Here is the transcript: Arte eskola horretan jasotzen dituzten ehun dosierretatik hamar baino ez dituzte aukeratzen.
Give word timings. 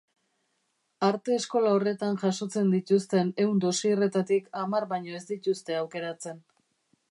Arte 1.07 1.35
eskola 1.41 1.73
horretan 1.79 2.17
jasotzen 2.23 2.73
dituzten 2.77 3.31
ehun 3.45 3.61
dosierretatik 3.67 4.49
hamar 4.63 4.91
baino 4.95 5.17
ez 5.21 5.23
dituzte 5.35 5.81
aukeratzen. 5.85 6.45